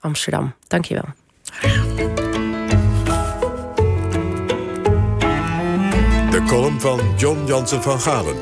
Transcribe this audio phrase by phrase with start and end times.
[0.00, 0.54] Amsterdam.
[0.66, 1.04] Dankjewel.
[6.30, 8.36] De column van John Jansen van Galen.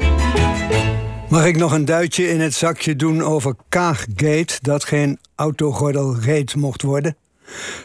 [1.29, 4.59] Mag ik nog een duitje in het zakje doen over Kaaggate...
[4.61, 7.17] dat geen autogordelreet mocht worden?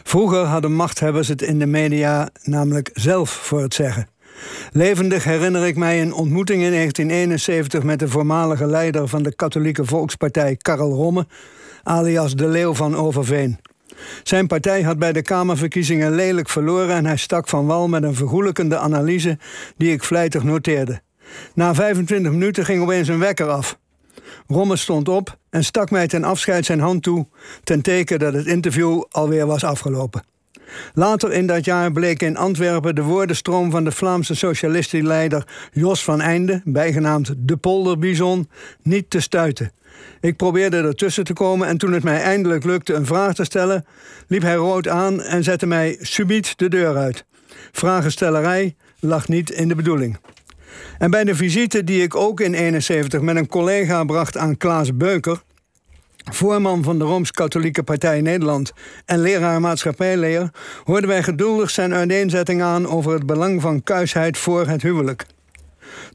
[0.02, 4.08] Vroeger hadden machthebbers het in de media namelijk zelf voor het zeggen.
[4.72, 9.84] Levendig herinner ik mij een ontmoeting in 1971 met de voormalige leider van de katholieke
[9.84, 11.26] volkspartij Karel Romme,
[11.84, 13.58] alias de Leeuw van Overveen.
[14.22, 18.14] Zijn partij had bij de Kamerverkiezingen lelijk verloren en hij stak van wal met een
[18.14, 19.38] vergoelijkende analyse
[19.76, 21.02] die ik vlijtig noteerde.
[21.54, 23.78] Na 25 minuten ging opeens een wekker af.
[24.46, 27.26] Romme stond op en stak mij ten afscheid zijn hand toe,
[27.64, 30.24] ten teken dat het interview alweer was afgelopen.
[30.94, 36.04] Later in dat jaar bleek in Antwerpen de woordenstroom van de Vlaamse socialistische leider Jos
[36.04, 38.48] van Einde, bijgenaamd de Polderbizon,
[38.82, 39.72] niet te stuiten.
[40.20, 43.84] Ik probeerde ertussen te komen en toen het mij eindelijk lukte een vraag te stellen,
[44.28, 47.24] liep hij rood aan en zette mij subiet de deur uit.
[47.72, 50.18] Vragenstellerij lag niet in de bedoeling.
[50.98, 54.96] En bij de visite die ik ook in 71 met een collega bracht aan Klaas
[54.96, 55.42] Beuker,
[56.32, 58.72] voorman van de Rooms-Katholieke Partij Nederland
[59.04, 60.50] en leraar maatschappijleer,
[60.84, 65.26] hoorden wij geduldig zijn uiteenzetting aan over het belang van kuisheid voor het huwelijk.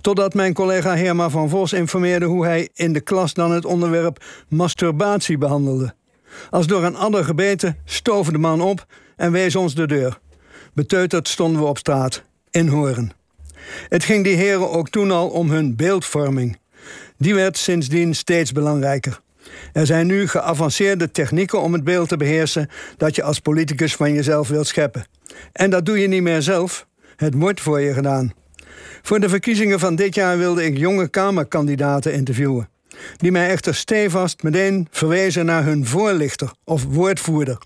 [0.01, 4.23] Totdat mijn collega Herma van Vos informeerde hoe hij in de klas dan het onderwerp
[4.47, 5.93] masturbatie behandelde.
[6.49, 10.19] Als door een adder gebeten stoof de man op en wees ons de deur.
[10.73, 13.11] Beteuterd stonden we op straat, in Horen.
[13.89, 16.57] Het ging die heren ook toen al om hun beeldvorming.
[17.17, 19.21] Die werd sindsdien steeds belangrijker.
[19.73, 24.13] Er zijn nu geavanceerde technieken om het beeld te beheersen dat je als politicus van
[24.13, 25.05] jezelf wilt scheppen.
[25.51, 28.33] En dat doe je niet meer zelf, het wordt voor je gedaan.
[29.01, 32.69] Voor de verkiezingen van dit jaar wilde ik jonge Kamerkandidaten interviewen.
[33.17, 37.57] Die mij echter stevast meteen verwezen naar hun voorlichter of woordvoerder.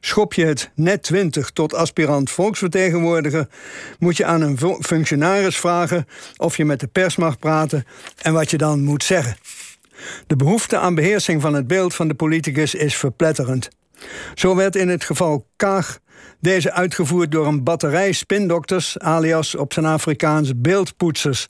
[0.00, 3.48] Schop je het net 20 tot aspirant volksvertegenwoordiger,
[3.98, 7.84] moet je aan een functionaris vragen of je met de pers mag praten
[8.22, 9.36] en wat je dan moet zeggen.
[10.26, 13.68] De behoefte aan beheersing van het beeld van de politicus is verpletterend.
[14.34, 15.98] Zo werd in het geval Kaag
[16.40, 21.48] deze uitgevoerd door een batterij spindokters, alias op zijn Afrikaans beeldpoetsers.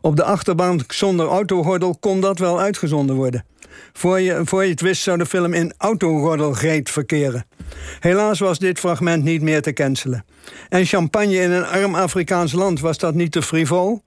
[0.00, 3.44] Op de achterbank zonder autogordel kon dat wel uitgezonden worden.
[3.92, 7.46] Voor je, voor je het wist zou de film in autogordelgreet verkeren.
[8.00, 10.24] Helaas was dit fragment niet meer te cancelen.
[10.68, 14.02] En champagne in een arm Afrikaans land was dat niet te frivol?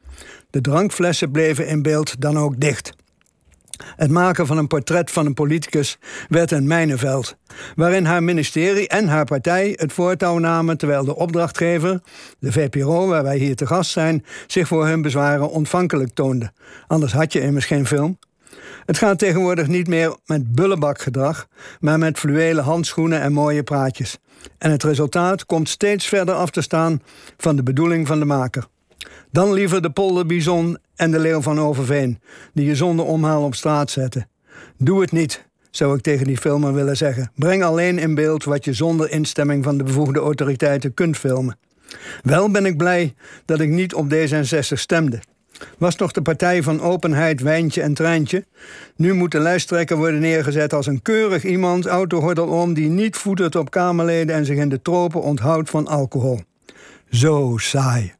[0.49, 2.93] De drankflessen bleven in beeld dan ook dicht.
[3.95, 5.97] Het maken van een portret van een politicus
[6.29, 7.35] werd een mijnenveld,
[7.75, 12.01] waarin haar ministerie en haar partij het voortouw namen terwijl de opdrachtgever,
[12.39, 16.51] de VPRO, waar wij hier te gast zijn, zich voor hun bezwaren ontvankelijk toonde.
[16.87, 18.17] Anders had je immers geen film.
[18.85, 21.47] Het gaat tegenwoordig niet meer met bullebakgedrag,
[21.79, 24.17] maar met fluwelen handschoenen en mooie praatjes.
[24.57, 27.01] En het resultaat komt steeds verder af te staan
[27.37, 28.67] van de bedoeling van de maker.
[29.31, 32.19] Dan liever de polderbizon en de leeuw van Overveen,
[32.53, 34.27] die je zonder omhaal op straat zetten.
[34.77, 37.31] Doe het niet, zou ik tegen die filmer willen zeggen.
[37.35, 41.57] Breng alleen in beeld wat je zonder instemming van de bevoegde autoriteiten kunt filmen.
[42.23, 43.13] Wel ben ik blij
[43.45, 45.19] dat ik niet op D66 stemde.
[45.77, 48.45] Was toch de partij van openheid, wijntje en treintje?
[48.95, 53.55] Nu moet de lijsttrekker worden neergezet als een keurig iemand, autohordel om, die niet voetert
[53.55, 56.39] op Kamerleden en zich in de tropen onthoudt van alcohol.
[57.09, 58.13] Zo saai.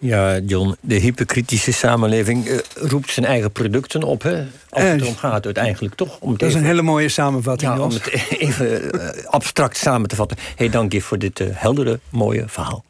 [0.00, 4.22] Ja, John, de hyperkritische samenleving uh, roept zijn eigen producten op.
[4.22, 4.44] Hè?
[4.68, 6.18] Als het erom gaat uiteindelijk toch.
[6.20, 10.16] Om dat is een hele mooie samenvatting, ja, Om het even uh, abstract samen te
[10.16, 10.36] vatten.
[10.56, 12.84] Hey, dank je voor dit uh, heldere, mooie verhaal.